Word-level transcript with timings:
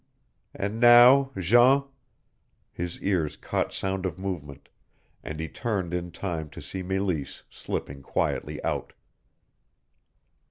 And 0.55 0.79
now, 0.79 1.29
Jean" 1.37 1.83
His 2.71 2.99
ears 3.03 3.37
caught 3.37 3.71
sound 3.71 4.07
of 4.07 4.17
movement, 4.17 4.67
and 5.23 5.39
he 5.39 5.47
turned 5.47 5.93
in 5.93 6.09
time 6.11 6.49
to 6.57 6.59
see 6.59 6.81
Meleese 6.81 7.43
slipping 7.51 8.01
quietly 8.01 8.63
out. 8.63 8.93